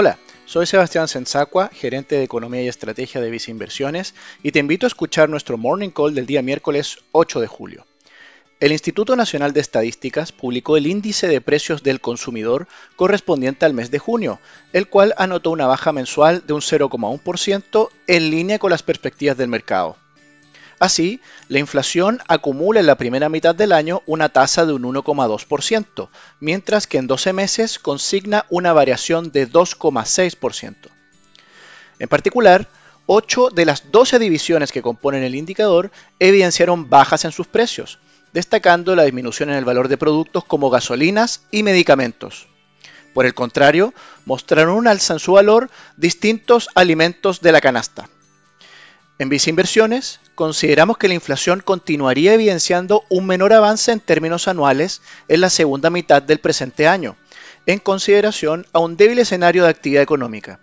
[0.00, 0.16] Hola,
[0.46, 4.94] soy Sebastián Sensacua, gerente de Economía y Estrategia de Visa Inversiones, y te invito a
[4.94, 7.84] escuchar nuestro Morning Call del día miércoles 8 de julio.
[8.60, 13.90] El Instituto Nacional de Estadísticas publicó el índice de precios del consumidor correspondiente al mes
[13.90, 14.38] de junio,
[14.72, 19.48] el cual anotó una baja mensual de un 0,1% en línea con las perspectivas del
[19.48, 19.96] mercado.
[20.78, 26.08] Así, la inflación acumula en la primera mitad del año una tasa de un 1,2%,
[26.38, 30.74] mientras que en 12 meses consigna una variación de 2,6%.
[31.98, 32.68] En particular,
[33.06, 37.98] 8 de las 12 divisiones que componen el indicador evidenciaron bajas en sus precios,
[38.32, 42.46] destacando la disminución en el valor de productos como gasolinas y medicamentos.
[43.14, 43.94] Por el contrario,
[44.26, 48.08] mostraron un alza en su valor distintos alimentos de la canasta.
[49.20, 55.02] En Visa Inversiones, consideramos que la inflación continuaría evidenciando un menor avance en términos anuales
[55.26, 57.16] en la segunda mitad del presente año,
[57.66, 60.60] en consideración a un débil escenario de actividad económica.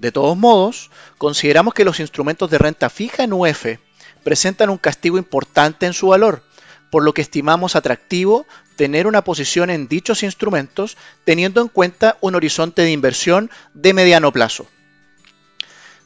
[0.00, 3.66] De todos modos, consideramos que los instrumentos de renta fija en UF
[4.24, 6.42] presentan un castigo importante en su valor,
[6.90, 12.34] por lo que estimamos atractivo tener una posición en dichos instrumentos teniendo en cuenta un
[12.34, 14.66] horizonte de inversión de mediano plazo.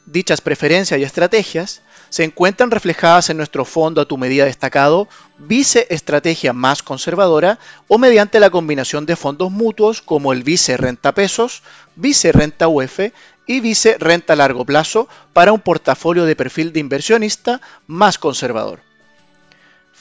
[0.07, 5.87] Dichas preferencias y estrategias se encuentran reflejadas en nuestro fondo a tu medida destacado, Vice
[5.91, 11.63] Estrategia más conservadora o mediante la combinación de fondos mutuos como el Vice Renta Pesos,
[11.97, 13.01] Vice Renta UF
[13.47, 18.94] y Vice Renta Largo Plazo para un portafolio de perfil de inversionista más conservador.